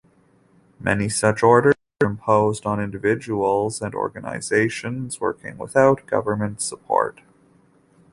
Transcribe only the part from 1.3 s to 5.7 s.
orders were imposed on individuals and organizations working